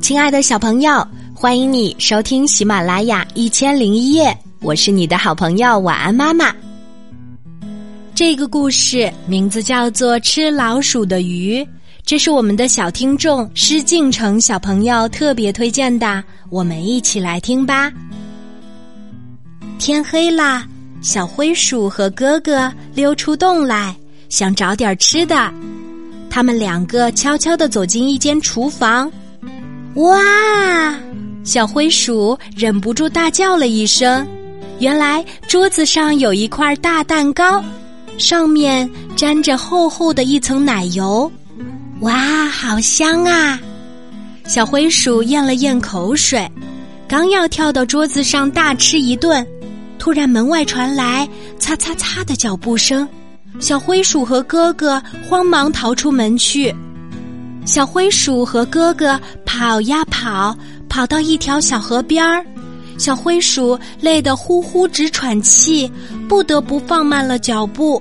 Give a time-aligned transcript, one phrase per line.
[0.00, 6.54] 亲爱的小朋友，欢迎你收听喜马拉雅一千零一夜，我是你的好朋友晚安妈妈。
[8.14, 11.60] 这个故事名字叫做《吃老鼠的鱼》，
[12.04, 17.92] 这是我们的小听众施敬成小朋友特别推荐的，我们一起来听吧。
[19.78, 20.66] 天黑啦，
[21.00, 23.96] 小灰鼠和哥哥溜出洞来，
[24.28, 25.52] 想找点吃的。
[26.30, 29.10] 他们两个悄悄地走进一间厨房。
[29.96, 30.94] 哇！
[31.42, 34.26] 小灰鼠忍不住大叫了一声。
[34.78, 37.64] 原来桌子上有一块大蛋糕，
[38.18, 41.30] 上面沾着厚厚的一层奶油。
[42.00, 43.58] 哇，好香啊！
[44.46, 46.46] 小灰鼠咽了咽口水，
[47.08, 49.44] 刚要跳到桌子上大吃一顿，
[49.98, 51.26] 突然门外传来
[51.58, 53.08] 擦擦擦的脚步声。
[53.60, 56.74] 小灰鼠和哥哥慌忙逃出门去。
[57.66, 60.56] 小灰鼠和哥哥跑呀跑，
[60.88, 62.46] 跑到一条小河边儿。
[62.96, 65.90] 小灰鼠累得呼呼直喘气，
[66.28, 68.00] 不得不放慢了脚步。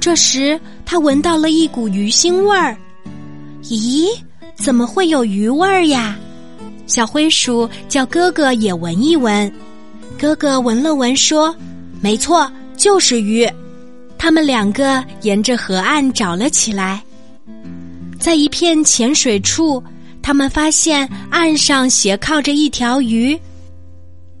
[0.00, 2.74] 这时，他闻到了一股鱼腥味儿。
[3.64, 4.08] 咦，
[4.56, 6.16] 怎么会有鱼味儿呀？
[6.86, 9.52] 小灰鼠叫哥哥也闻一闻。
[10.18, 11.54] 哥哥闻了闻，说
[12.00, 13.46] ：“没错，就是鱼。”
[14.18, 17.02] 他们两个沿着河岸找了起来。
[18.24, 19.84] 在一片浅水处，
[20.22, 23.38] 他们发现岸上斜靠着一条鱼。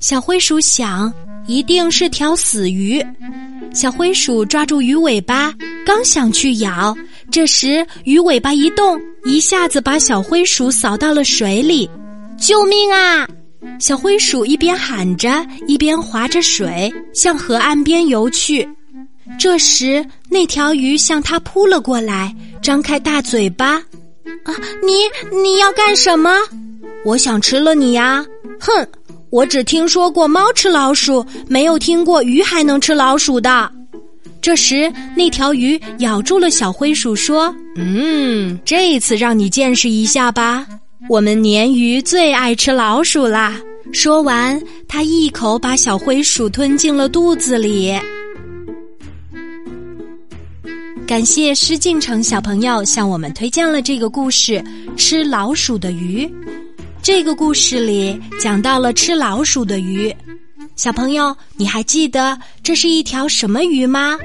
[0.00, 1.14] 小灰鼠想，
[1.46, 3.00] 一定是条死鱼。
[3.72, 5.54] 小灰鼠抓住鱼尾巴，
[5.86, 6.92] 刚想去咬，
[7.30, 11.88] 这时鱼尾巴一动，一下子把小灰鼠扫到了水里。
[12.36, 13.28] 救命啊！
[13.78, 18.68] 小灰鼠一边喊着，一边划着水向河岸边游去。
[19.38, 22.34] 这时，那条鱼向它扑了过来。
[22.68, 23.76] 张开大嘴巴，
[24.44, 24.52] 啊！
[24.84, 24.92] 你
[25.34, 26.30] 你要干什么？
[27.02, 28.22] 我想吃了你呀！
[28.60, 28.86] 哼！
[29.30, 33.72] 我只听说过猫吃老鼠，没有听过鱼还能吃老鼠的。
[34.42, 40.66] 这时，那条鱼咬住了小灰鼠，说：“嗯，这次让你见识一下吧。
[41.08, 43.58] 我们鲶鱼最爱吃老鼠啦。”
[43.94, 47.98] 说完，它一口把小灰鼠吞进了肚子里。
[51.08, 54.62] 感谢施敬成小朋友向我们推荐了这个故事
[54.94, 56.26] 《吃老鼠的鱼》。
[57.00, 60.14] 这个故事里讲到了吃老鼠的鱼。
[60.76, 64.18] 小朋友，你还记得这是一条什么鱼吗？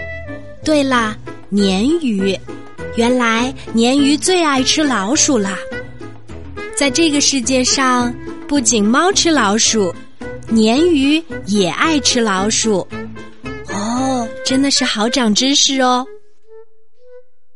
[0.62, 1.18] 对啦，
[1.54, 2.38] 鲶鱼。
[2.98, 5.58] 原来鲶鱼最爱吃老鼠啦。
[6.76, 8.14] 在这个世界上，
[8.46, 9.96] 不仅猫吃老鼠，
[10.52, 12.86] 鲶鱼也爱吃老鼠。
[13.70, 16.06] 哦，真的是好长知识哦。